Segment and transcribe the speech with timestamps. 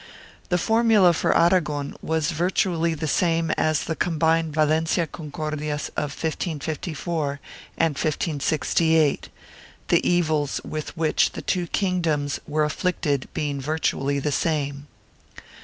[0.49, 7.39] The formula for Aragon was virtually the same as the combined Valencia Concordias of 1554
[7.77, 9.29] and 1568,
[9.89, 14.87] the evils with which the two kingdoms were afflicted being virtually the same.